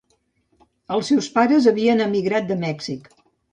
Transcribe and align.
Els 0.95 1.11
seus 1.13 1.27
pares 1.37 1.69
havien 1.73 2.03
emigrat 2.09 2.51
de 2.51 2.61
Mèxic. 2.67 3.15